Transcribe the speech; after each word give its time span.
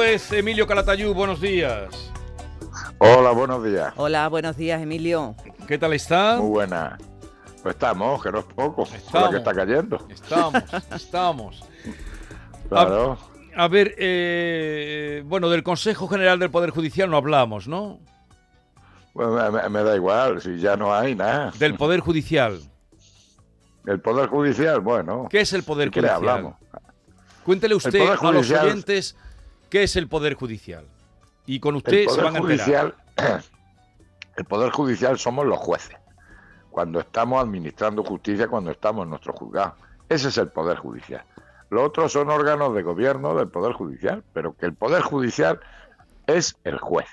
Emilio 0.00 0.66
Calatayú, 0.66 1.12
buenos 1.12 1.40
días. 1.40 2.12
Hola, 2.98 3.32
buenos 3.32 3.64
días. 3.64 3.92
Hola, 3.96 4.28
buenos 4.28 4.56
días, 4.56 4.80
Emilio. 4.80 5.34
¿Qué 5.66 5.76
tal 5.76 5.92
está? 5.92 6.36
Muy 6.36 6.50
buena. 6.50 6.96
Pues 7.62 7.74
estamos, 7.74 8.22
que 8.22 8.30
no 8.30 8.38
es 8.38 8.44
poco, 8.44 8.84
estamos, 8.84 9.26
lo 9.26 9.30
que 9.32 9.36
está 9.38 9.52
cayendo. 9.52 10.06
Estamos, 10.08 10.62
estamos. 10.94 11.64
Claro. 12.68 13.18
A, 13.56 13.64
a 13.64 13.68
ver, 13.68 13.96
eh, 13.98 15.24
bueno, 15.26 15.48
del 15.50 15.64
Consejo 15.64 16.06
General 16.06 16.38
del 16.38 16.50
Poder 16.50 16.70
Judicial 16.70 17.10
no 17.10 17.16
hablamos, 17.16 17.66
¿no? 17.66 17.98
Bueno, 19.14 19.50
me, 19.50 19.68
me 19.68 19.82
da 19.82 19.96
igual, 19.96 20.40
si 20.40 20.58
ya 20.58 20.76
no 20.76 20.94
hay 20.94 21.16
nada. 21.16 21.52
Del 21.58 21.74
Poder 21.74 22.00
Judicial. 22.00 22.60
El 23.84 24.00
Poder 24.00 24.28
Judicial, 24.28 24.80
bueno. 24.80 25.26
¿Qué 25.28 25.40
es 25.40 25.52
el 25.52 25.64
Poder 25.64 25.88
¿de 25.88 25.90
qué 25.90 26.00
Judicial? 26.00 26.16
hablamos? 26.16 26.54
Cuéntele 27.44 27.74
usted 27.74 28.00
a 28.08 28.30
los 28.30 28.48
oyentes 28.50 29.16
qué 29.70 29.82
es 29.82 29.96
el 29.96 30.08
Poder 30.08 30.34
Judicial. 30.34 30.86
Y 31.46 31.60
con 31.60 31.74
El 31.74 31.78
usted 31.78 32.00
se 32.00 32.06
Poder 32.06 32.24
van 32.24 32.36
a 32.36 32.38
enterar. 32.38 32.58
Judicial, 32.58 32.94
el 34.36 34.44
Poder 34.44 34.70
Judicial 34.70 35.18
somos 35.18 35.46
los 35.46 35.58
jueces. 35.58 35.96
Cuando 36.70 37.00
estamos 37.00 37.42
administrando 37.42 38.04
justicia, 38.04 38.48
cuando 38.48 38.70
estamos 38.70 39.04
en 39.04 39.10
nuestro 39.10 39.32
juzgado. 39.32 39.74
Ese 40.08 40.28
es 40.28 40.38
el 40.38 40.48
Poder 40.48 40.78
Judicial. 40.78 41.24
Los 41.70 41.86
otros 41.86 42.12
son 42.12 42.30
órganos 42.30 42.74
de 42.74 42.82
gobierno 42.82 43.34
del 43.34 43.48
Poder 43.48 43.72
Judicial, 43.72 44.24
pero 44.32 44.56
que 44.56 44.66
el 44.66 44.74
Poder 44.74 45.02
Judicial 45.02 45.60
es 46.26 46.56
el 46.64 46.78
juez. 46.78 47.08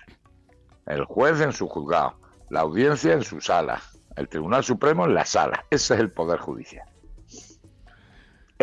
El 0.85 1.04
juez 1.05 1.41
en 1.41 1.52
su 1.52 1.68
juzgado, 1.68 2.15
la 2.49 2.62
audiencia 2.62 3.13
en 3.13 3.24
su 3.24 3.41
sala, 3.41 3.82
el 4.15 4.30
Tribunal 4.30 4.63
Supremo 4.63 5.05
en 5.05 5.13
la 5.13 5.26
sala. 5.26 5.65
Ese 5.70 5.96
es 5.96 5.99
el 5.99 6.12
Poder 6.12 6.40
Judicial. 6.40 6.87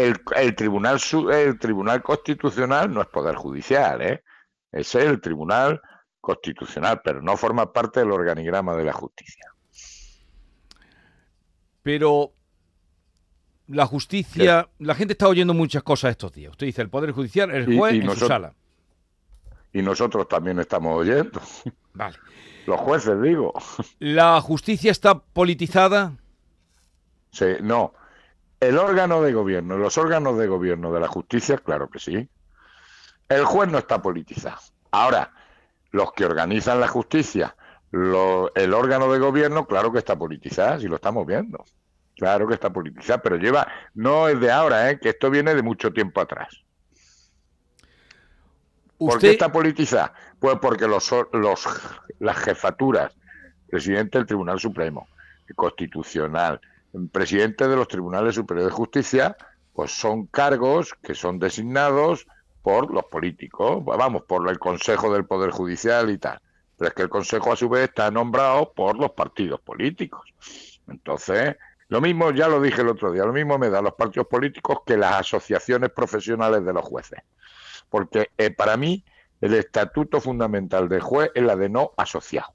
El, 0.03 0.21
el 0.37 0.57
tribunal, 0.57 0.99
el 1.33 1.59
Tribunal 1.59 2.03
Constitucional 2.03 2.93
no 2.93 3.03
es 3.03 3.09
Poder 3.09 3.37
Judicial, 3.37 4.03
¿eh? 4.03 4.25
Ese 4.73 5.01
es 5.01 5.07
el 5.07 5.21
Tribunal 5.21 5.81
Constitucional, 6.21 7.03
pero 7.05 7.23
no 7.23 7.37
forma 7.37 7.73
parte 7.73 8.01
del 8.01 8.11
organigrama 8.11 8.75
de 8.75 8.85
la 8.85 8.93
justicia. 8.93 9.47
Pero 11.83 12.33
la 13.69 13.87
justicia, 13.87 14.69
la 14.79 14.95
gente 14.95 15.13
está 15.13 15.29
oyendo 15.29 15.55
muchas 15.55 15.85
cosas 15.85 16.11
estos 16.11 16.33
días. 16.33 16.51
Usted 16.51 16.67
dice 16.67 16.83
el 16.83 16.91
Poder 16.91 17.13
Judicial, 17.13 17.51
el 17.53 17.77
juez 17.77 17.95
y 17.95 17.99
en 17.99 18.11
su 18.17 18.27
sala. 18.27 18.55
Y 19.73 19.83
nosotros 19.83 20.27
también 20.29 20.59
estamos 20.59 20.99
oyendo. 20.99 21.41
Vale. 21.95 22.19
Los 22.67 22.81
jueces, 22.81 23.21
digo. 23.23 23.53
¿La 24.01 24.41
justicia 24.41 24.91
está 24.91 25.19
politizada? 25.19 26.17
Sí, 27.31 27.47
no. 27.63 27.95
El 28.63 28.79
órgano 28.79 29.21
de 29.23 29.33
gobierno, 29.33 29.77
los 29.77 29.99
órganos 29.99 30.39
de 30.39 30.47
gobierno 30.47 30.93
de 30.93 31.01
la 31.01 31.09
justicia, 31.09 31.59
claro 31.59 31.91
que 31.91 31.99
sí. 31.99 32.29
El 33.29 33.45
juez 33.45 33.69
no 33.69 33.79
está 33.79 34.01
politizado. 34.01 34.61
Ahora, 34.93 35.33
los 35.91 36.13
que 36.13 36.25
organizan 36.25 36.79
la 36.79 36.87
justicia, 36.87 37.57
lo- 37.91 38.55
el 38.55 38.73
órgano 38.73 39.13
de 39.13 39.19
gobierno, 39.19 39.67
claro 39.67 39.91
que 39.91 39.99
está 39.99 40.17
politizado, 40.17 40.79
si 40.79 40.87
lo 40.87 40.95
estamos 40.95 41.27
viendo. 41.27 41.65
Claro 42.17 42.47
que 42.47 42.55
está 42.55 42.71
politizado, 42.71 43.21
pero 43.21 43.37
lleva, 43.37 43.67
no 43.95 44.29
es 44.29 44.39
de 44.39 44.53
ahora, 44.53 44.91
¿eh? 44.91 45.01
que 45.01 45.09
esto 45.09 45.29
viene 45.29 45.57
de 45.57 45.63
mucho 45.63 45.93
tiempo 45.93 46.21
atrás. 46.21 46.63
¿Por 48.97 49.19
qué 49.19 49.31
está 49.33 49.51
politizada? 49.51 50.15
Pues 50.39 50.59
porque 50.63 50.87
los, 50.87 51.11
los, 51.33 51.67
las 52.21 52.39
jefaturas, 52.39 53.13
presidente 53.69 54.19
del 54.19 54.27
Tribunal 54.29 54.61
Supremo, 54.61 55.09
Constitucional, 55.57 56.61
presidente 57.11 57.69
de 57.69 57.77
los 57.77 57.89
Tribunales 57.89 58.35
Superiores 58.35 58.71
de 58.71 58.77
Justicia, 58.77 59.37
pues 59.73 59.93
son 59.93 60.27
cargos 60.27 60.95
que 61.03 61.15
son 61.15 61.39
designados 61.39 62.27
por 62.63 62.93
los 62.93 63.05
políticos, 63.05 63.85
vamos, 63.85 64.23
por 64.23 64.49
el 64.49 64.59
Consejo 64.59 65.13
del 65.13 65.25
Poder 65.25 65.51
Judicial 65.51 66.11
y 66.11 66.19
tal. 66.19 66.41
Pero 66.77 66.89
es 66.89 66.95
que 66.95 67.03
el 67.03 67.09
Consejo 67.09 67.53
a 67.53 67.57
su 67.57 67.69
vez 67.69 67.89
está 67.89 68.11
nombrado 68.11 68.73
por 68.73 68.97
los 68.99 69.13
partidos 69.13 69.61
políticos. 69.61 70.33
Entonces, 70.89 71.57
lo 71.89 72.01
mismo, 72.01 72.31
ya 72.31 72.49
lo 72.49 72.61
dije 72.61 72.81
el 72.83 72.89
otro 72.89 73.13
día, 73.13 73.25
lo 73.25 73.33
mismo 73.33 73.59
me 73.59 73.69
da 73.69 73.83
los 73.83 73.95
partidos 73.95 74.29
políticos 74.29 74.79
que 74.87 74.97
las 74.97 75.15
asociaciones 75.15 75.91
profesionales 75.91 76.65
de 76.65 76.73
los 76.73 76.85
jueces. 76.85 77.21
Porque 77.91 78.31
eh, 78.39 78.51
para 78.51 78.77
mí 78.77 79.05
el 79.41 79.55
estatuto 79.55 80.21
fundamental 80.21 80.89
del 80.89 81.03
juez 81.03 81.31
es 81.35 81.43
la 81.43 81.57
de 81.57 81.69
no 81.69 81.93
asociado. 81.97 82.55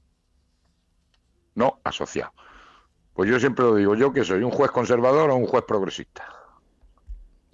No 1.54 1.80
asociado. 1.84 2.32
Pues 3.18 3.28
yo 3.28 3.40
siempre 3.40 3.64
lo 3.64 3.74
digo, 3.74 3.96
yo 3.96 4.12
que 4.12 4.22
soy 4.22 4.44
un 4.44 4.52
juez 4.52 4.70
conservador 4.70 5.28
o 5.30 5.34
un 5.34 5.48
juez 5.48 5.64
progresista. 5.66 6.24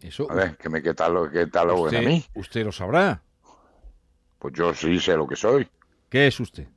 eso, 0.03 0.31
A 0.31 0.35
ver, 0.35 0.59
que 0.59 0.69
me 0.69 0.83
catalogue, 0.83 1.31
que 1.33 1.45
cataloguen 1.47 1.85
a 1.95 1.99
usted, 2.01 2.07
mí. 2.07 2.25
usted 2.35 2.67
lo 2.67 2.71
sabrá. 2.71 3.23
Pues 4.39 4.53
yo 4.53 4.75
sí 4.75 5.01
sé 5.01 5.17
lo 5.17 5.27
que 5.27 5.37
soy. 5.37 5.67
¿Qué 6.11 6.27
es 6.27 6.39
usted? 6.39 6.69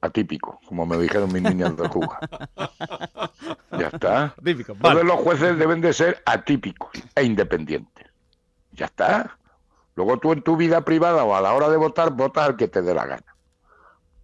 Atípico, 0.00 0.58
como 0.66 0.84
me 0.84 0.98
dijeron 0.98 1.32
mis 1.32 1.42
niñas 1.42 1.76
de 1.76 1.88
Cuba. 1.88 2.18
ya 3.78 3.86
está. 3.86 4.34
Típico, 4.42 4.74
Todos 4.74 5.04
los 5.04 5.20
jueces 5.20 5.56
deben 5.56 5.80
de 5.80 5.92
ser 5.92 6.20
atípicos 6.26 6.90
e 7.14 7.22
independientes. 7.22 8.08
Ya 8.72 8.86
está. 8.86 9.38
Luego 9.94 10.18
tú 10.18 10.32
en 10.32 10.42
tu 10.42 10.56
vida 10.56 10.84
privada 10.84 11.22
o 11.22 11.36
a 11.36 11.40
la 11.40 11.54
hora 11.54 11.68
de 11.68 11.76
votar, 11.76 12.10
votas 12.10 12.48
al 12.48 12.56
que 12.56 12.66
te 12.66 12.82
dé 12.82 12.92
la 12.92 13.06
gana. 13.06 13.36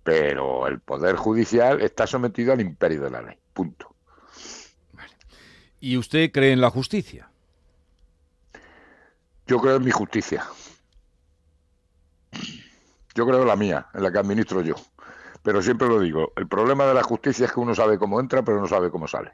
Pero 0.02 0.66
el 0.66 0.80
Poder 0.80 1.14
Judicial 1.14 1.80
está 1.80 2.08
sometido 2.08 2.52
al 2.52 2.60
imperio 2.60 3.02
de 3.02 3.10
la 3.10 3.22
ley. 3.22 3.38
Punto. 3.52 3.94
¿Y 5.80 5.96
usted 5.96 6.30
cree 6.30 6.52
en 6.52 6.60
la 6.60 6.70
justicia? 6.70 7.28
Yo 9.46 9.58
creo 9.60 9.76
en 9.76 9.84
mi 9.84 9.90
justicia. 9.90 10.44
Yo 13.14 13.26
creo 13.26 13.42
en 13.42 13.48
la 13.48 13.56
mía, 13.56 13.88
en 13.92 14.02
la 14.02 14.12
que 14.12 14.18
administro 14.18 14.62
yo. 14.62 14.76
Pero 15.42 15.60
siempre 15.60 15.88
lo 15.88 15.98
digo, 15.98 16.32
el 16.36 16.46
problema 16.46 16.86
de 16.86 16.94
la 16.94 17.02
justicia 17.02 17.46
es 17.46 17.52
que 17.52 17.60
uno 17.60 17.74
sabe 17.74 17.98
cómo 17.98 18.20
entra, 18.20 18.42
pero 18.42 18.60
no 18.60 18.68
sabe 18.68 18.90
cómo 18.90 19.08
sale. 19.08 19.32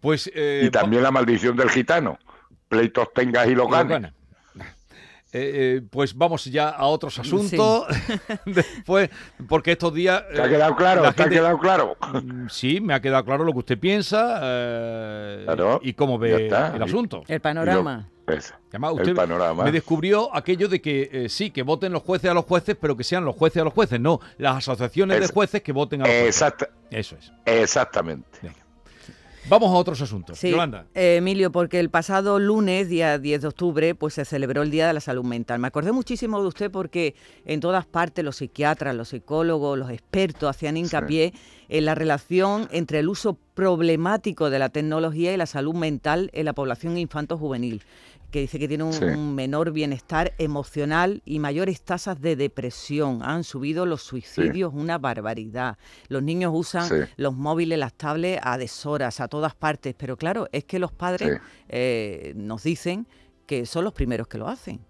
Pues 0.00 0.30
eh, 0.32 0.64
y 0.66 0.70
también 0.70 1.02
la 1.02 1.10
maldición 1.10 1.56
del 1.56 1.70
gitano. 1.70 2.18
Pleitos 2.68 3.12
tengas 3.12 3.48
y 3.48 3.54
los 3.54 3.68
Lo 3.68 3.70
ganes. 3.70 4.12
Eh, 5.36 5.50
eh, 5.78 5.82
pues 5.90 6.14
vamos 6.16 6.44
ya 6.44 6.68
a 6.68 6.86
otros 6.86 7.18
asuntos. 7.18 7.86
Después, 8.46 9.10
porque 9.48 9.72
estos 9.72 9.92
días. 9.92 10.22
¿Te 10.32 10.40
ha 10.40 10.46
eh, 10.46 10.48
quedado 10.48 10.76
claro? 10.76 11.02
la 11.02 11.12
¿Te 11.12 11.24
ha 11.24 11.28
quedado 11.28 11.58
claro? 11.58 11.96
Mm, 12.22 12.46
Sí, 12.48 12.80
me 12.80 12.94
ha 12.94 13.00
quedado 13.00 13.24
claro 13.24 13.42
lo 13.42 13.50
que 13.52 13.58
usted 13.58 13.78
piensa 13.78 14.38
eh, 14.40 15.42
Claro, 15.44 15.80
y 15.82 15.92
cómo 15.94 16.18
ve 16.20 16.46
el 16.46 16.82
asunto. 16.82 17.24
El 17.26 17.40
panorama. 17.40 18.08
Pues, 18.24 18.54
Además, 18.70 18.92
el 18.94 19.00
usted 19.00 19.14
panorama. 19.16 19.64
me 19.64 19.72
descubrió 19.72 20.34
aquello 20.34 20.68
de 20.68 20.80
que 20.80 21.10
eh, 21.12 21.28
sí, 21.28 21.50
que 21.50 21.62
voten 21.62 21.92
los 21.92 22.02
jueces 22.02 22.30
a 22.30 22.34
los 22.34 22.44
jueces, 22.44 22.76
pero 22.80 22.96
que 22.96 23.02
sean 23.04 23.24
los 23.24 23.34
jueces 23.36 23.60
a 23.60 23.64
los 23.64 23.74
jueces, 23.74 23.98
no 24.00 24.20
las 24.38 24.56
asociaciones 24.58 25.18
de 25.18 25.24
Es- 25.26 25.32
jueces 25.32 25.62
que 25.62 25.72
voten 25.72 26.00
a 26.02 26.04
los 26.06 26.12
jueces. 26.14 26.28
Exacta- 26.42 26.70
Eso 26.90 27.16
es. 27.16 27.32
exactamente. 27.44 28.24
Vamos 29.48 29.70
a 29.70 29.74
otros 29.74 30.00
asuntos. 30.00 30.38
Sí, 30.38 30.50
Yolanda. 30.50 30.86
eh, 30.94 31.16
Emilio, 31.16 31.52
porque 31.52 31.78
el 31.78 31.90
pasado 31.90 32.38
lunes, 32.38 32.88
día 32.88 33.18
10 33.18 33.42
de 33.42 33.48
octubre, 33.48 33.94
pues 33.94 34.14
se 34.14 34.24
celebró 34.24 34.62
el 34.62 34.70
Día 34.70 34.86
de 34.86 34.94
la 34.94 35.00
Salud 35.00 35.24
Mental. 35.24 35.58
Me 35.58 35.68
acordé 35.68 35.92
muchísimo 35.92 36.40
de 36.40 36.48
usted 36.48 36.70
porque 36.70 37.14
en 37.44 37.60
todas 37.60 37.84
partes 37.84 38.24
los 38.24 38.36
psiquiatras, 38.36 38.94
los 38.94 39.08
psicólogos, 39.08 39.78
los 39.78 39.90
expertos 39.90 40.48
hacían 40.48 40.76
hincapié 40.78 41.34
en 41.68 41.84
la 41.84 41.94
relación 41.94 42.68
entre 42.72 42.98
el 43.00 43.08
uso 43.08 43.38
problemático 43.54 44.50
de 44.50 44.58
la 44.58 44.68
tecnología 44.68 45.32
y 45.32 45.36
la 45.36 45.46
salud 45.46 45.74
mental 45.74 46.30
en 46.32 46.44
la 46.44 46.52
población 46.52 46.98
infanto-juvenil, 46.98 47.82
que 48.30 48.40
dice 48.40 48.58
que 48.58 48.66
tiene 48.66 48.82
un, 48.84 48.92
Sí. 48.92 49.04
un 49.04 49.34
menor 49.34 49.70
bienestar 49.70 50.32
emocional 50.38 51.22
y 51.24 51.38
mayores 51.38 51.82
tasas 51.82 52.20
de 52.20 52.34
depresión. 52.36 53.20
Han 53.22 53.44
subido 53.44 53.86
los 53.86 54.02
suicidios, 54.02 54.72
una 54.74 54.98
barbaridad. 54.98 55.78
Los 56.08 56.22
niños 56.22 56.52
usan 56.54 56.88
Sí. 56.88 56.96
los 57.16 57.34
móviles, 57.34 57.78
las 57.78 57.94
tablets 57.94 58.40
a 58.44 58.58
deshoras, 58.58 59.20
a 59.20 59.28
todas 59.28 59.54
partes. 59.54 59.94
Pero 59.96 60.16
claro, 60.16 60.48
es 60.52 60.64
que 60.64 60.78
los 60.80 60.90
padres 60.90 61.40
eh, 61.68 62.32
nos 62.36 62.64
dicen 62.64 63.06
que 63.46 63.66
son 63.66 63.84
los 63.84 63.92
primeros 63.92 64.26
que 64.26 64.38
lo 64.38 64.48
hacen. 64.48 64.80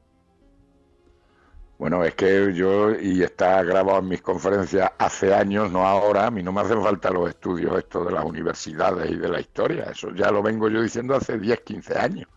Bueno, 1.79 2.05
es 2.05 2.15
que 2.15 2.55
yo, 2.55 2.93
y 2.95 3.23
está 3.23 3.63
grabado 3.65 3.99
en 3.99 4.09
mis 4.09 4.23
conferencias 4.23 4.93
hace 4.97 5.35
años, 5.35 5.73
no 5.73 5.87
ahora, 5.87 6.27
a 6.27 6.31
mí 6.31 6.43
no 6.43 6.53
me 6.53 6.61
hacen 6.61 6.81
falta 6.81 7.11
los 7.11 7.29
estudios 7.29 7.77
estos 7.79 8.07
de 8.07 8.13
las 8.13 8.25
universidades 8.25 9.11
y 9.11 9.17
de 9.17 9.29
la 9.29 9.41
historia, 9.41 9.85
eso 9.91 10.11
ya 10.15 10.31
lo 10.31 10.43
vengo 10.43 10.69
yo 10.69 10.83
diciendo 10.83 11.17
hace 11.17 11.39
10, 11.39 11.61
15 11.61 11.99
años. 11.99 12.29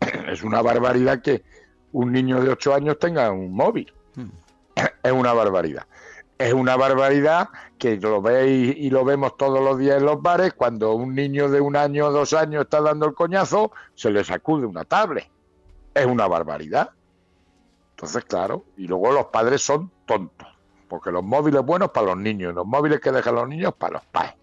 Es 0.28 0.42
una 0.42 0.60
barbaridad 0.60 1.22
que 1.22 1.42
un 1.92 2.12
niño 2.12 2.40
de 2.40 2.50
8 2.50 2.74
años 2.74 2.98
tenga 2.98 3.30
un 3.30 3.52
móvil. 3.52 3.90
Hmm. 4.14 4.30
Es 5.02 5.12
una 5.12 5.32
barbaridad. 5.32 5.86
Es 6.36 6.52
una 6.52 6.76
barbaridad 6.76 7.48
que 7.78 7.96
lo 7.96 8.22
veis 8.22 8.76
y 8.76 8.90
lo 8.90 9.04
vemos 9.04 9.36
todos 9.36 9.60
los 9.60 9.78
días 9.78 9.96
en 9.96 10.04
los 10.04 10.22
bares, 10.22 10.52
cuando 10.52 10.92
un 10.94 11.14
niño 11.14 11.48
de 11.48 11.60
un 11.60 11.74
año 11.74 12.06
o 12.06 12.12
dos 12.12 12.32
años 12.32 12.64
está 12.64 12.80
dando 12.80 13.06
el 13.06 13.14
coñazo, 13.14 13.72
se 13.94 14.10
le 14.10 14.22
sacude 14.22 14.66
una 14.66 14.84
tablet. 14.84 15.28
Es 15.94 16.06
una 16.06 16.28
barbaridad. 16.28 16.90
Entonces, 17.98 18.24
claro, 18.26 18.64
y 18.76 18.86
luego 18.86 19.10
los 19.10 19.26
padres 19.26 19.60
son 19.60 19.90
tontos, 20.06 20.46
porque 20.86 21.10
los 21.10 21.24
móviles 21.24 21.62
buenos 21.62 21.90
para 21.90 22.06
los 22.06 22.16
niños, 22.16 22.54
los 22.54 22.64
móviles 22.64 23.00
que 23.00 23.10
dejan 23.10 23.34
los 23.34 23.48
niños 23.48 23.74
para 23.76 23.94
los 23.94 24.04
padres. 24.06 24.34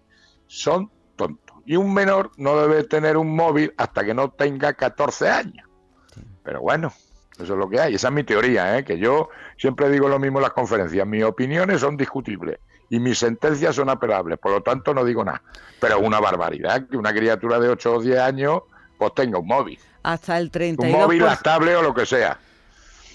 Son 0.46 0.90
tontos. 1.16 1.56
Y 1.64 1.76
un 1.76 1.94
menor 1.94 2.32
no 2.36 2.60
debe 2.60 2.84
tener 2.84 3.16
un 3.16 3.34
móvil 3.34 3.72
hasta 3.78 4.04
que 4.04 4.12
no 4.12 4.30
tenga 4.30 4.74
14 4.74 5.30
años. 5.30 5.66
Pero 6.42 6.60
bueno, 6.60 6.92
Eso 7.32 7.54
es 7.54 7.58
lo 7.58 7.66
que 7.70 7.80
hay. 7.80 7.94
Esa 7.94 8.08
es 8.08 8.14
mi 8.14 8.24
teoría, 8.24 8.78
¿eh? 8.78 8.84
que 8.84 8.98
yo 8.98 9.30
siempre 9.56 9.88
digo 9.88 10.06
lo 10.06 10.18
mismo 10.18 10.38
en 10.38 10.42
las 10.42 10.52
conferencias. 10.52 11.06
Mis 11.06 11.24
opiniones 11.24 11.80
son 11.80 11.96
discutibles 11.96 12.58
y 12.90 13.00
mis 13.00 13.18
sentencias 13.18 13.74
son 13.74 13.88
apelables. 13.88 14.38
Por 14.38 14.52
lo 14.52 14.62
tanto, 14.62 14.92
no 14.92 15.02
digo 15.02 15.24
nada. 15.24 15.42
Pero 15.80 15.96
es 15.96 16.02
una 16.02 16.20
barbaridad 16.20 16.86
que 16.86 16.98
una 16.98 17.14
criatura 17.14 17.58
de 17.58 17.70
8 17.70 17.94
o 17.94 18.02
10 18.02 18.18
años 18.18 18.60
pues 18.98 19.14
tenga 19.14 19.38
un 19.38 19.46
móvil. 19.46 19.78
Hasta 20.02 20.38
el 20.38 20.50
32%. 20.52 20.78
Un 20.78 20.92
móvil, 20.92 21.22
estable 21.24 21.74
o 21.74 21.80
lo 21.82 21.94
que 21.94 22.04
sea. 22.04 22.38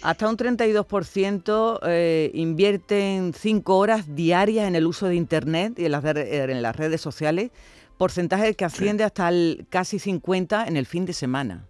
Hasta 0.01 0.27
un 0.27 0.37
32% 0.37 1.79
eh, 1.83 2.31
invierten 2.33 3.33
5 3.33 3.77
horas 3.77 4.15
diarias 4.15 4.67
en 4.67 4.75
el 4.75 4.87
uso 4.87 5.07
de 5.07 5.15
Internet 5.15 5.77
y 5.77 5.85
en 5.85 5.91
las, 5.91 6.03
en 6.03 6.61
las 6.61 6.75
redes 6.75 7.01
sociales, 7.01 7.51
porcentaje 7.97 8.55
que 8.55 8.65
asciende 8.65 9.03
hasta 9.03 9.29
el 9.29 9.67
casi 9.69 9.97
50% 9.97 10.67
en 10.67 10.77
el 10.77 10.85
fin 10.85 11.05
de 11.05 11.13
semana. 11.13 11.67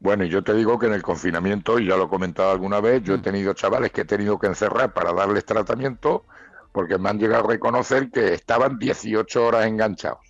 Bueno, 0.00 0.24
y 0.24 0.28
yo 0.28 0.42
te 0.42 0.52
digo 0.52 0.78
que 0.78 0.86
en 0.86 0.94
el 0.94 1.02
confinamiento, 1.02 1.78
y 1.78 1.86
ya 1.86 1.96
lo 1.96 2.06
he 2.06 2.08
comentado 2.08 2.50
alguna 2.50 2.80
vez, 2.80 3.02
yo 3.04 3.14
he 3.14 3.18
mm. 3.18 3.22
tenido 3.22 3.54
chavales 3.54 3.92
que 3.92 4.00
he 4.00 4.04
tenido 4.04 4.38
que 4.38 4.48
encerrar 4.48 4.92
para 4.92 5.12
darles 5.12 5.44
tratamiento 5.44 6.24
porque 6.72 6.98
me 6.98 7.08
han 7.08 7.18
llegado 7.18 7.44
a 7.44 7.50
reconocer 7.50 8.10
que 8.10 8.34
estaban 8.34 8.78
18 8.78 9.46
horas 9.46 9.66
enganchados. 9.66 10.26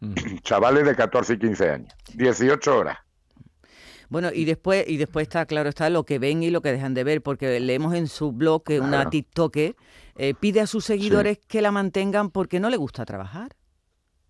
Chavales 0.42 0.84
de 0.84 0.94
14 0.94 1.34
y 1.34 1.38
15 1.38 1.70
años. 1.70 1.94
18 2.14 2.76
horas. 2.76 2.98
Bueno, 4.10 4.30
y 4.34 4.44
después, 4.44 4.84
y 4.88 4.96
después 4.96 5.22
está, 5.22 5.46
claro, 5.46 5.68
está 5.68 5.88
lo 5.88 6.04
que 6.04 6.18
ven 6.18 6.42
y 6.42 6.50
lo 6.50 6.60
que 6.62 6.72
dejan 6.72 6.94
de 6.94 7.04
ver, 7.04 7.22
porque 7.22 7.60
leemos 7.60 7.94
en 7.94 8.08
su 8.08 8.32
blog 8.32 8.64
que 8.64 8.80
una 8.80 9.08
TikTok 9.08 9.56
eh, 9.56 9.74
pide 10.38 10.60
a 10.60 10.66
sus 10.66 10.84
seguidores 10.84 11.38
que 11.38 11.62
la 11.62 11.70
mantengan 11.70 12.30
porque 12.30 12.58
no 12.58 12.70
le 12.70 12.76
gusta 12.76 13.04
trabajar. 13.04 13.54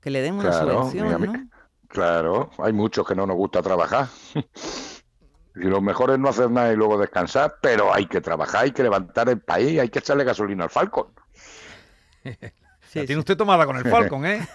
Que 0.01 0.11
le 0.11 0.21
den 0.21 0.35
una 0.35 0.53
subvención, 0.53 1.25
¿no? 1.25 1.49
Claro, 1.89 2.51
hay 2.59 2.75
muchos 2.75 3.07
que 3.07 3.15
no 3.15 3.27
nos 3.27 3.37
gusta 3.37 3.63
trabajar. 3.63 4.09
y 5.57 5.65
lo 5.65 5.81
mejor 5.81 6.11
es 6.11 6.19
no 6.19 6.29
hacer 6.29 6.51
nada 6.51 6.73
y 6.73 6.77
luego 6.77 6.99
descansar, 6.99 7.57
pero 7.63 7.93
hay 7.93 8.05
que 8.05 8.21
trabajar, 8.21 8.65
hay 8.65 8.73
que 8.73 8.83
levantar 8.83 9.31
el 9.31 9.41
país, 9.41 9.81
hay 9.81 9.89
que 9.89 10.01
echarle 10.01 10.25
gasolina 10.25 10.65
al 10.65 10.71
Falcon. 10.71 11.07
tiene 12.93 13.19
usted 13.19 13.37
tomada 13.37 13.67
con 13.67 13.77
el 13.77 13.85
Falcon, 13.91 14.27
¿eh? 14.27 14.47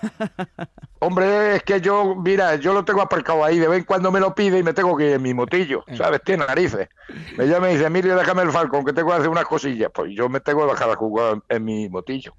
Hombre, 0.99 1.57
es 1.57 1.63
que 1.63 1.81
yo, 1.81 2.15
mira, 2.15 2.55
yo 2.55 2.73
lo 2.73 2.83
tengo 2.83 3.01
aparcado 3.01 3.43
ahí, 3.43 3.59
de 3.59 3.67
vez 3.67 3.79
en 3.79 3.85
cuando 3.85 4.11
me 4.11 4.19
lo 4.19 4.33
pide 4.33 4.59
y 4.59 4.63
me 4.63 4.73
tengo 4.73 4.95
que 4.97 5.07
ir 5.07 5.13
en 5.13 5.21
mi 5.21 5.33
motillo, 5.33 5.83
eh. 5.87 5.95
¿sabes? 5.95 6.21
Tiene 6.23 6.45
narices. 6.45 6.89
Me 7.37 7.47
llama 7.47 7.69
y 7.69 7.73
dice, 7.73 7.85
Emilio, 7.85 8.15
déjame 8.15 8.41
el 8.43 8.51
Falcon, 8.51 8.83
que 8.83 8.93
tengo 8.93 9.09
que 9.09 9.17
hacer 9.17 9.29
unas 9.29 9.45
cosillas. 9.45 9.91
Pues 9.93 10.11
yo 10.13 10.29
me 10.29 10.39
tengo 10.39 10.61
que 10.61 10.67
bajar 10.67 10.89
a 10.89 10.95
jugar 10.95 11.41
en 11.49 11.63
mi 11.63 11.89
motillo. 11.89 12.33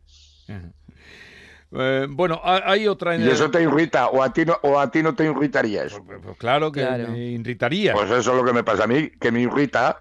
Eh, 1.72 2.06
bueno, 2.08 2.40
hay 2.42 2.88
otra... 2.88 3.16
¿Y 3.16 3.28
eso 3.28 3.50
te 3.50 3.62
irrita? 3.62 4.08
¿O 4.08 4.22
a 4.22 4.32
ti 4.32 4.44
no, 4.44 4.56
o 4.62 4.78
a 4.78 4.90
ti 4.90 5.02
no 5.02 5.14
te 5.14 5.24
irritaría 5.24 5.84
eso? 5.84 6.02
Pues, 6.04 6.18
pues 6.22 6.36
claro 6.38 6.72
que 6.72 6.84
me 6.84 7.18
irritaría. 7.18 7.92
Pues 7.92 8.10
eso 8.10 8.30
es 8.30 8.36
lo 8.36 8.44
que 8.44 8.52
me 8.52 8.64
pasa 8.64 8.84
a 8.84 8.86
mí, 8.86 9.10
que 9.20 9.30
me 9.30 9.40
irrita. 9.40 10.00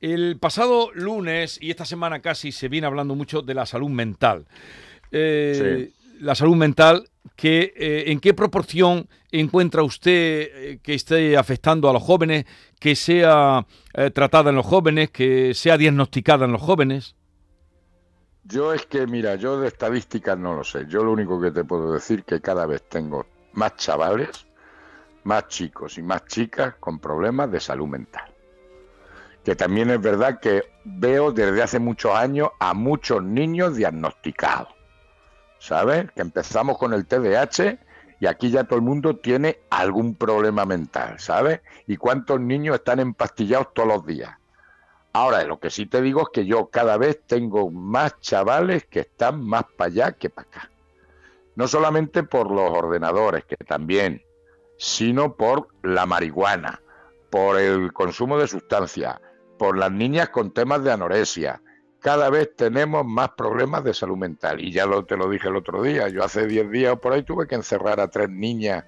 El 0.00 0.38
pasado 0.38 0.90
lunes 0.94 1.58
y 1.60 1.70
esta 1.70 1.84
semana 1.84 2.20
casi 2.20 2.52
se 2.52 2.68
viene 2.68 2.86
hablando 2.86 3.14
mucho 3.14 3.42
de 3.42 3.54
la 3.54 3.66
salud 3.66 3.90
mental. 3.90 4.46
Eh, 5.10 5.90
la 6.20 6.34
salud 6.34 6.56
mental, 6.56 7.08
que, 7.36 7.72
eh, 7.76 8.04
¿en 8.06 8.20
qué 8.20 8.34
proporción 8.34 9.08
encuentra 9.30 9.82
usted 9.82 10.80
que 10.80 10.94
esté 10.94 11.36
afectando 11.36 11.88
a 11.88 11.92
los 11.92 12.02
jóvenes, 12.02 12.44
que 12.78 12.94
sea 12.94 13.66
tratada 14.14 14.50
en 14.50 14.56
los 14.56 14.66
jóvenes, 14.66 15.10
que 15.10 15.52
sea 15.54 15.76
diagnosticada 15.76 16.44
en 16.44 16.52
los 16.52 16.62
jóvenes? 16.62 17.16
Yo 18.48 18.72
es 18.72 18.86
que, 18.86 19.06
mira, 19.06 19.34
yo 19.34 19.60
de 19.60 19.68
estadísticas 19.68 20.38
no 20.38 20.54
lo 20.54 20.64
sé. 20.64 20.86
Yo 20.88 21.04
lo 21.04 21.12
único 21.12 21.38
que 21.38 21.50
te 21.50 21.64
puedo 21.64 21.92
decir 21.92 22.24
que 22.24 22.40
cada 22.40 22.64
vez 22.64 22.82
tengo 22.88 23.26
más 23.52 23.76
chavales, 23.76 24.46
más 25.24 25.48
chicos 25.48 25.98
y 25.98 26.02
más 26.02 26.24
chicas 26.24 26.76
con 26.80 26.98
problemas 26.98 27.52
de 27.52 27.60
salud 27.60 27.86
mental. 27.86 28.37
Que 29.48 29.56
también 29.56 29.88
es 29.88 29.98
verdad 29.98 30.40
que 30.40 30.62
veo 30.84 31.32
desde 31.32 31.62
hace 31.62 31.78
muchos 31.78 32.14
años 32.14 32.50
a 32.60 32.74
muchos 32.74 33.22
niños 33.22 33.76
diagnosticados. 33.76 34.68
¿Sabes? 35.58 36.12
Que 36.12 36.20
empezamos 36.20 36.76
con 36.76 36.92
el 36.92 37.06
TDAH 37.06 37.78
y 38.20 38.26
aquí 38.26 38.50
ya 38.50 38.64
todo 38.64 38.78
el 38.78 38.84
mundo 38.84 39.16
tiene 39.16 39.60
algún 39.70 40.16
problema 40.16 40.66
mental, 40.66 41.18
¿sabes? 41.18 41.62
Y 41.86 41.96
cuántos 41.96 42.38
niños 42.38 42.74
están 42.76 43.00
empastillados 43.00 43.72
todos 43.72 43.88
los 43.88 44.04
días. 44.04 44.36
Ahora, 45.14 45.42
lo 45.44 45.58
que 45.58 45.70
sí 45.70 45.86
te 45.86 46.02
digo 46.02 46.24
es 46.24 46.28
que 46.30 46.44
yo 46.44 46.66
cada 46.66 46.98
vez 46.98 47.22
tengo 47.26 47.70
más 47.70 48.20
chavales 48.20 48.84
que 48.84 49.00
están 49.00 49.42
más 49.42 49.64
para 49.78 49.88
allá 49.88 50.12
que 50.12 50.28
para 50.28 50.46
acá. 50.46 50.70
No 51.56 51.68
solamente 51.68 52.22
por 52.22 52.50
los 52.50 52.70
ordenadores, 52.70 53.46
que 53.46 53.56
también, 53.56 54.22
sino 54.76 55.36
por 55.36 55.68
la 55.82 56.04
marihuana, 56.04 56.82
por 57.30 57.58
el 57.58 57.94
consumo 57.94 58.36
de 58.36 58.46
sustancias, 58.46 59.18
por 59.58 59.76
las 59.76 59.92
niñas 59.92 60.30
con 60.30 60.52
temas 60.52 60.82
de 60.84 60.92
anorexia. 60.92 61.60
Cada 62.00 62.30
vez 62.30 62.54
tenemos 62.56 63.04
más 63.04 63.30
problemas 63.30 63.84
de 63.84 63.92
salud 63.92 64.16
mental. 64.16 64.60
Y 64.60 64.70
ya 64.70 64.86
lo, 64.86 65.04
te 65.04 65.16
lo 65.16 65.28
dije 65.28 65.48
el 65.48 65.56
otro 65.56 65.82
día. 65.82 66.08
Yo 66.08 66.24
hace 66.24 66.46
10 66.46 66.70
días 66.70 66.98
por 66.98 67.12
ahí 67.12 67.24
tuve 67.24 67.46
que 67.46 67.56
encerrar 67.56 68.00
a 68.00 68.08
tres 68.08 68.30
niñas 68.30 68.84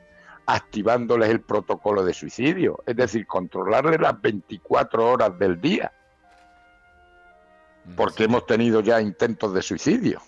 activándoles 0.47 1.29
el 1.29 1.41
protocolo 1.41 2.05
de 2.05 2.15
suicidio. 2.15 2.83
Es 2.87 2.97
decir, 2.97 3.27
controlarles 3.27 4.01
las 4.01 4.21
24 4.21 5.11
horas 5.11 5.39
del 5.39 5.61
día 5.61 5.93
porque 7.97 8.25
hemos 8.25 8.47
tenido 8.47 8.81
ya 8.81 9.01
intentos 9.01 9.53
de 9.53 9.63
suicidio. 9.63 10.21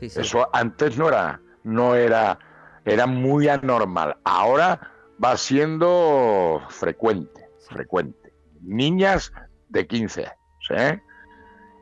Eso 0.00 0.48
antes 0.52 0.96
no 0.96 1.08
era, 1.08 1.40
no 1.64 1.94
era, 1.94 2.38
era 2.84 3.06
muy 3.06 3.48
anormal. 3.48 4.16
Ahora 4.24 4.92
va 5.22 5.36
siendo 5.36 6.62
frecuente, 6.68 7.48
frecuente. 7.68 8.27
Niñas 8.62 9.32
de 9.68 9.86
15 9.86 10.26
años, 10.26 10.36
¿eh? 10.70 11.02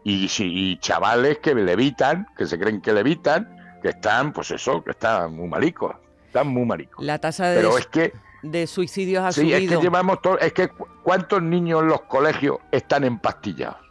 Y, 0.05 0.31
y, 0.39 0.79
chavales 0.79 1.39
que 1.39 1.55
levitan, 1.55 2.29
que 2.37 2.47
se 2.47 2.59
creen 2.59 2.81
que 2.81 2.93
levitan, 2.93 3.79
que 3.83 3.89
están, 3.89 4.33
pues 4.33 4.53
eso, 4.53 4.85
que 4.85 4.93
están 4.93 5.35
muy 5.35 5.49
malicos, 5.49 5.97
están 6.27 6.47
muy 6.47 6.65
malicos. 6.65 7.05
La 7.05 7.19
tasa 7.19 7.49
de, 7.49 7.57
Pero 7.57 7.77
es 7.77 7.87
que, 7.89 8.13
de 8.43 8.69
suicidios 8.69 9.25
ha 9.25 9.33
sí, 9.33 9.53
es 9.53 9.69
que 9.69 9.77
llevamos 9.79 10.23
todo, 10.23 10.39
es 10.39 10.53
que 10.53 10.69
¿cuántos 11.03 11.43
niños 11.43 11.83
en 11.83 11.89
los 11.89 12.03
colegios 12.03 12.59
están 12.71 13.03
empastillados? 13.03 13.87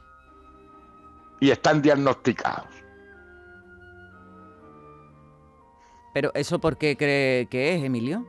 y 1.40 1.52
están 1.52 1.82
diagnosticados. 1.82 2.68
Pero 6.14 6.32
eso 6.34 6.60
por 6.60 6.78
qué 6.78 6.96
cree 6.96 7.48
que 7.48 7.76
es, 7.76 7.84
Emilio? 7.84 8.26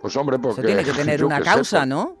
Pues 0.00 0.16
hombre, 0.16 0.38
porque... 0.38 0.62
tiene 0.62 0.84
que 0.84 0.92
tener 0.92 1.24
una 1.24 1.40
causa, 1.40 1.86
¿no? 1.86 2.16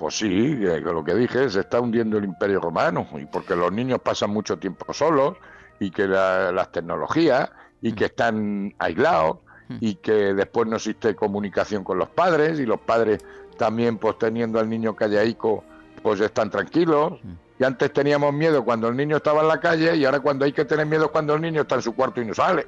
Pues 0.00 0.16
sí, 0.16 0.54
lo 0.54 1.04
que 1.04 1.14
dije, 1.14 1.50
se 1.50 1.60
está 1.60 1.78
hundiendo 1.78 2.16
el 2.16 2.24
imperio 2.24 2.58
romano, 2.58 3.06
y 3.18 3.26
porque 3.26 3.54
los 3.54 3.70
niños 3.70 4.00
pasan 4.02 4.30
mucho 4.30 4.58
tiempo 4.58 4.94
solos, 4.94 5.36
y 5.78 5.90
que 5.90 6.06
las 6.08 6.72
tecnologías, 6.72 7.50
y 7.82 7.92
que 7.92 8.06
están 8.06 8.74
aislados, 8.78 9.36
y 9.78 9.96
que 9.96 10.32
después 10.32 10.66
no 10.68 10.76
existe 10.76 11.14
comunicación 11.14 11.84
con 11.84 11.98
los 11.98 12.08
padres, 12.08 12.58
y 12.58 12.64
los 12.64 12.80
padres 12.80 13.22
también, 13.58 13.98
pues 13.98 14.16
teniendo 14.16 14.58
al 14.58 14.70
niño 14.70 14.96
callaico, 14.96 15.64
pues 16.02 16.18
están 16.20 16.48
tranquilos. 16.48 17.18
Y 17.58 17.64
antes 17.64 17.92
teníamos 17.92 18.32
miedo 18.32 18.64
cuando 18.64 18.88
el 18.88 18.96
niño 18.96 19.18
estaba 19.18 19.42
en 19.42 19.48
la 19.48 19.60
calle 19.60 19.96
y 19.96 20.06
ahora 20.06 20.20
cuando 20.20 20.46
hay 20.46 20.52
que 20.54 20.64
tener 20.64 20.86
miedo 20.86 21.12
cuando 21.12 21.34
el 21.34 21.42
niño 21.42 21.60
está 21.60 21.74
en 21.74 21.82
su 21.82 21.94
cuarto 21.94 22.22
y 22.22 22.24
no 22.24 22.32
sale. 22.32 22.66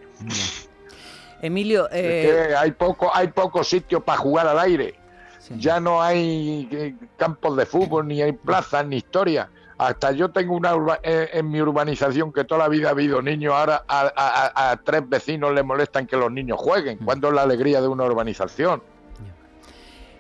Emilio, 1.40 1.88
eh... 1.90 2.54
hay 2.58 2.72
poco, 2.72 3.10
hay 3.14 3.28
poco 3.28 3.64
sitio 3.64 4.04
para 4.04 4.18
jugar 4.18 4.46
al 4.46 4.58
aire. 4.58 5.01
Ya 5.50 5.80
no 5.80 6.02
hay 6.02 6.68
eh, 6.70 6.94
campos 7.16 7.56
de 7.56 7.66
fútbol, 7.66 8.06
ni 8.06 8.22
hay 8.22 8.32
plazas, 8.32 8.87
ni 8.87 8.96
historia. 8.96 9.50
Hasta 9.78 10.12
yo 10.12 10.30
tengo 10.30 10.54
una 10.54 10.75
eh, 11.02 11.30
en 11.32 11.50
mi 11.50 11.61
urbanización 11.61 12.32
que 12.32 12.44
toda 12.44 12.61
la 12.61 12.68
vida 12.68 12.88
ha 12.88 12.90
habido 12.92 13.20
niños, 13.20 13.52
ahora 13.54 13.84
a, 13.88 14.78
tres 14.84 15.08
vecinos 15.08 15.52
le 15.52 15.62
molestan 15.62 16.06
que 16.06 16.16
los 16.16 16.30
niños 16.30 16.58
jueguen. 16.61 16.99
Mm. 17.00 17.04
¿Cuándo 17.04 17.28
es 17.28 17.34
la 17.34 17.42
alegría 17.42 17.80
de 17.80 17.88
una 17.88 18.04
urbanización? 18.04 18.82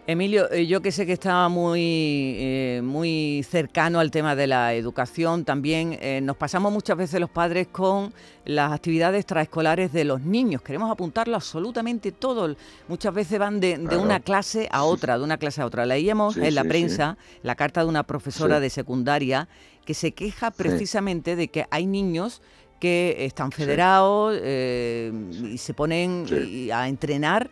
Emilio, 0.04 0.50
eh, 0.50 0.66
yo 0.66 0.82
que 0.82 0.90
sé 0.90 1.06
que 1.06 1.12
estaba 1.12 1.48
muy, 1.48 2.34
eh, 2.36 2.80
muy 2.82 3.46
cercano 3.48 4.00
al 4.00 4.10
tema 4.10 4.34
de 4.34 4.48
la 4.48 4.74
educación, 4.74 5.44
también 5.44 5.96
eh, 6.00 6.20
nos 6.20 6.36
pasamos 6.36 6.72
muchas 6.72 6.96
veces 6.96 7.20
los 7.20 7.30
padres 7.30 7.68
con 7.68 8.12
las 8.44 8.72
actividades 8.72 9.20
extraescolares 9.20 9.92
de 9.92 10.02
los 10.02 10.20
niños. 10.20 10.60
Queremos 10.60 10.90
apuntarlo 10.90 11.36
absolutamente 11.36 12.10
todo. 12.10 12.56
Muchas 12.88 13.14
veces 13.14 13.38
van 13.38 13.60
de, 13.60 13.78
una 13.96 14.18
clase 14.18 14.68
a 14.72 14.82
otra, 14.82 15.18
de 15.18 15.22
una 15.22 15.38
clase 15.38 15.62
a 15.62 15.66
otra. 15.66 15.86
Leíamos 15.86 16.36
en 16.36 16.56
la 16.56 16.64
prensa 16.64 17.16
la 17.44 17.54
carta 17.54 17.84
de 17.84 17.88
una 17.88 18.02
profesora 18.02 18.58
de 18.58 18.70
secundaria 18.70 19.48
que 19.84 19.94
se 19.94 20.10
queja 20.10 20.50
precisamente 20.50 21.36
de 21.36 21.46
que 21.46 21.66
hay 21.70 21.86
niños 21.86 22.42
que 22.80 23.24
están 23.24 23.52
federados 23.52 24.36
y 24.36 25.58
se 25.58 25.74
ponen 25.74 26.26
a 26.74 26.88
entrenar 26.88 27.48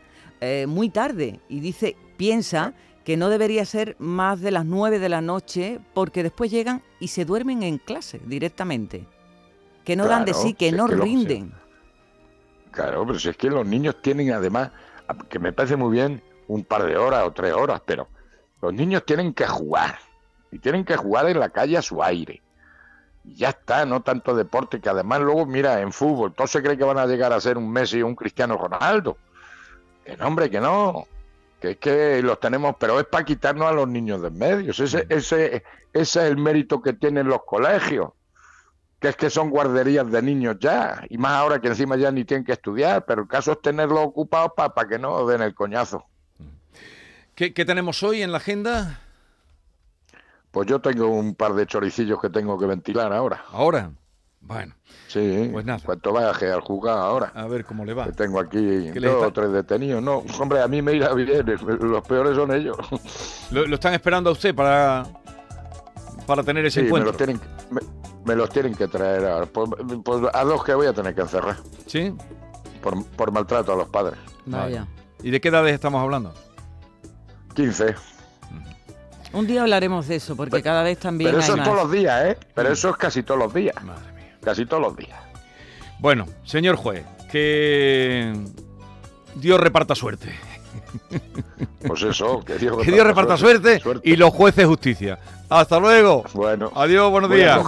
muy 0.67 0.91
tarde. 0.91 1.39
Y 1.49 1.61
dice 1.61 1.97
piensa 2.21 2.75
que 3.03 3.17
no 3.17 3.31
debería 3.31 3.65
ser 3.65 3.97
más 3.99 4.43
de 4.43 4.51
las 4.51 4.67
9 4.67 4.99
de 4.99 5.09
la 5.09 5.23
noche 5.23 5.81
porque 5.95 6.23
después 6.23 6.51
llegan 6.51 6.83
y 7.01 7.09
se 7.09 7.25
duermen 7.25 7.63
en 7.63 7.79
clase 7.79 8.21
directamente. 8.27 9.07
Que 9.87 9.97
no 9.97 10.07
dan 10.07 10.27
de 10.27 10.35
sí, 10.35 10.53
que 10.53 10.71
no 10.71 10.87
rinden. 10.87 11.55
claro, 12.73 13.07
pero 13.07 13.19
si 13.19 13.31
es 13.31 13.39
que 13.39 13.49
los 13.49 13.67
niños 13.67 14.03
tienen 14.03 14.33
además, 14.33 14.71
que 15.31 15.39
me 15.39 15.55
parece 15.55 15.77
muy 15.77 15.93
bien, 15.93 16.23
un 16.47 16.63
par 16.63 16.85
de 16.85 16.99
horas 16.99 17.25
o 17.27 17.33
tres 17.33 17.55
horas, 17.55 17.81
pero 17.87 18.07
los 18.61 18.75
niños 18.75 19.03
tienen 19.07 19.33
que 19.33 19.47
jugar 19.47 19.99
y 20.53 20.59
tienen 20.59 20.85
que 20.85 20.99
jugar 20.99 21.27
en 21.27 21.41
la 21.41 21.49
calle 21.49 21.79
a 21.79 21.83
su 21.83 22.03
aire. 22.03 22.43
Y 23.25 23.35
ya 23.37 23.49
está, 23.49 23.87
no 23.87 24.03
tanto 24.03 24.37
deporte, 24.37 24.79
que 24.79 24.91
además 24.91 25.23
luego, 25.23 25.47
mira, 25.47 25.81
en 25.81 25.91
fútbol, 25.91 26.35
todos 26.35 26.51
se 26.51 26.63
creen 26.63 26.77
que 26.77 26.85
van 26.85 26.99
a 26.99 27.07
llegar 27.07 27.33
a 27.33 27.41
ser 27.41 27.57
un 27.57 27.73
Messi 27.73 28.03
o 28.03 28.07
un 28.07 28.15
Cristiano 28.15 28.59
Ronaldo. 28.59 29.17
Que 30.05 30.19
no, 30.19 30.27
hombre, 30.27 30.51
que 30.51 30.61
no. 30.61 31.07
Que 31.61 31.73
es 31.73 31.77
que 31.77 32.23
los 32.23 32.41
tenemos, 32.41 32.77
pero 32.79 32.99
es 32.99 33.07
para 33.07 33.25
quitarnos 33.25 33.69
a 33.69 33.73
los 33.73 33.89
niños 33.89 34.23
de 34.23 34.29
en 34.29 34.39
medio. 34.39 34.71
Ese, 34.71 34.85
ese, 35.09 35.09
ese 35.11 35.63
es 35.93 36.17
el 36.17 36.37
mérito 36.37 36.81
que 36.81 36.95
tienen 36.95 37.29
los 37.29 37.45
colegios 37.45 38.11
que 39.01 39.09
es 39.09 39.17
que 39.17 39.31
son 39.31 39.49
guarderías 39.49 40.11
de 40.11 40.21
niños 40.21 40.57
ya, 40.61 41.03
y 41.09 41.17
más 41.17 41.33
ahora 41.33 41.59
que 41.59 41.69
encima 41.69 41.97
ya 41.97 42.11
ni 42.11 42.25
tienen 42.25 42.45
que 42.45 42.53
estudiar, 42.53 43.07
pero 43.07 43.23
el 43.23 43.29
caso 43.29 43.53
es 43.53 43.63
tenerlos 43.63 44.01
ocupados 44.01 44.53
para 44.55 44.87
que 44.87 44.99
no 44.99 45.27
den 45.27 45.41
el 45.41 45.55
coñazo. 45.55 46.05
¿Qué, 47.35 47.51
tenemos 47.51 48.03
hoy 48.03 48.21
en 48.21 48.33
la 48.33 48.37
agenda? 48.37 49.01
Pues 50.51 50.69
yo 50.69 50.81
tengo 50.81 51.07
un 51.07 51.35
par 51.35 51.55
de 51.55 51.67
choricillos 51.67 52.21
que 52.21 52.29
tengo 52.29 52.59
que 52.59 52.67
ventilar 52.67 53.15
ahora. 53.15 53.43
¿Ahora? 53.51 53.91
Bueno. 54.41 54.75
Sí, 55.07 55.49
pues 55.53 55.65
nada. 55.65 55.81
Cuánto 55.85 56.13
vaya 56.13 56.31
al 56.55 56.61
juzgado 56.61 56.99
ahora. 56.99 57.33
A 57.35 57.47
ver 57.47 57.65
cómo 57.65 57.85
le 57.85 57.95
va. 57.95 58.07
Que 58.07 58.13
tengo 58.13 58.41
aquí 58.41 58.91
dos 58.91 59.25
o 59.25 59.33
tres 59.33 59.53
detenidos. 59.53 60.03
No, 60.03 60.25
hombre, 60.39 60.63
a 60.63 60.69
mí 60.69 60.83
me 60.83 60.95
irá 60.95 61.13
bien. 61.15 61.45
Los 61.81 62.07
peores 62.07 62.37
son 62.37 62.53
ellos. 62.53 62.77
¿Lo, 63.51 63.75
están 63.75 63.95
esperando 63.95 64.31
a 64.31 64.33
usted 64.33 64.55
para, 64.55 65.07
para 66.27 66.43
tener 66.43 66.65
ese 66.65 66.81
encuentro? 66.81 67.13
Me 67.13 67.17
los, 67.17 67.17
tienen, 67.17 67.41
me, 68.25 68.35
los 68.35 68.51
tienen 68.51 68.75
que 68.75 68.89
traer 68.89 69.25
a, 69.27 69.47
pues, 69.47 69.71
pues, 70.05 70.23
a 70.33 70.45
dos 70.45 70.65
que 70.65 70.75
voy 70.75 70.87
a 70.87 70.93
tener 70.93 71.15
que 71.15 71.21
encerrar. 71.21 71.57
¿Sí? 71.87 72.15
Por, 72.83 73.05
por 73.05 73.31
maltrato 73.31 73.73
a 73.73 73.77
los 73.77 73.89
padres. 73.89 74.19
Vaya. 74.47 74.87
¿Y 75.23 75.31
de 75.31 75.41
qué 75.41 75.49
edades 75.49 75.75
estamos 75.75 76.03
hablando? 76.03 76.33
15. 77.55 77.95
Un 79.33 79.47
día 79.47 79.63
hablaremos 79.63 80.09
de 80.09 80.17
eso, 80.17 80.35
porque 80.35 80.63
cada 80.63 80.83
vez 80.83 80.99
también. 80.99 81.31
Pero 81.31 81.43
eso 81.43 81.57
es 81.57 81.63
todos 81.63 81.77
los 81.77 81.93
días, 81.93 82.25
¿eh? 82.25 82.39
Pero 82.55 82.73
eso 82.73 82.91
es 82.91 82.97
casi 82.97 83.23
todos 83.23 83.39
los 83.39 83.55
días. 83.55 83.77
Madre. 83.85 84.10
Casi 84.43 84.67
todos 84.67 84.83
los 84.83 84.97
días. 84.97 85.19
Bueno, 85.99 86.27
señor 86.45 86.77
juez, 86.77 87.05
que 87.31 88.33
Dios 89.35 89.61
reparta 89.61 89.95
suerte. 89.95 90.35
Pues 91.87 92.03
eso, 92.03 92.43
que 92.45 92.59
Dios, 92.59 92.77
reparta, 92.87 93.37
suerte, 93.37 93.81
y 94.03 94.17
los 94.17 94.31
jueces 94.33 94.67
justicia. 94.67 95.19
Hasta 95.49 95.81
luego. 95.81 96.25
Bueno. 96.33 96.71
Adiós, 96.75 97.11
buenos 97.11 97.31
días. 97.31 97.61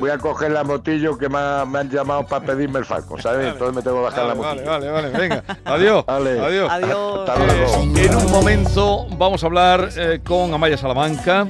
voy 0.00 0.10
a 0.10 0.18
coger 0.18 0.50
la 0.52 0.64
motillo 0.64 1.18
que 1.18 1.28
me, 1.28 1.38
han 1.38 1.90
llamado 1.90 2.26
para 2.26 2.46
pedirme 2.46 2.78
el 2.78 2.84
falco, 2.84 3.20
¿sabes? 3.20 3.52
Entonces 3.52 3.76
me 3.76 3.82
tengo 3.82 3.98
que 3.98 4.02
bajar 4.04 4.26
la 4.26 4.34
motillo. 4.34 4.64
Vale, 4.64 4.90
vale, 4.90 5.10
vale, 5.10 5.18
venga. 5.18 5.44
Adiós. 5.64 6.04
Adiós. 6.06 6.70
Hasta 6.70 7.36
luego. 7.36 7.98
en 7.98 8.16
un 8.16 8.30
momento 8.30 9.06
vamos 9.18 9.42
a 9.42 9.46
hablar 9.46 9.90
eh, 9.96 10.20
con 10.24 10.54
Amaya 10.54 10.78
Salamanca 10.78 11.48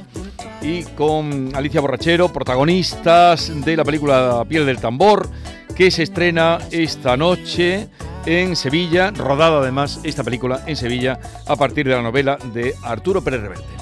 y 0.61 0.83
con 0.83 1.55
Alicia 1.55 1.81
Borrachero, 1.81 2.31
protagonistas 2.31 3.51
de 3.63 3.77
la 3.77 3.83
película 3.83 4.43
Piel 4.47 4.65
del 4.65 4.79
Tambor, 4.79 5.29
que 5.75 5.91
se 5.91 6.03
estrena 6.03 6.59
esta 6.71 7.15
noche 7.17 7.87
en 8.25 8.55
Sevilla, 8.55 9.11
rodada 9.11 9.59
además 9.59 9.99
esta 10.03 10.23
película 10.23 10.63
en 10.65 10.75
Sevilla 10.75 11.19
a 11.45 11.55
partir 11.55 11.87
de 11.87 11.95
la 11.95 12.01
novela 12.01 12.37
de 12.53 12.73
Arturo 12.83 13.23
Pérez 13.23 13.41
Reverte. 13.41 13.77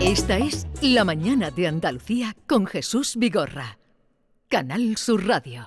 Esta 0.00 0.38
es 0.38 0.66
La 0.80 1.04
Mañana 1.04 1.50
de 1.50 1.66
Andalucía 1.66 2.34
con 2.46 2.66
Jesús 2.66 3.16
Vigorra. 3.16 3.77
Canal 4.48 4.96
Sur 4.96 5.26
Radio. 5.26 5.60